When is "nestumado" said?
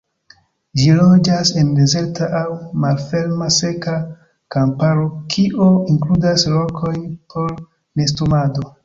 8.03-8.67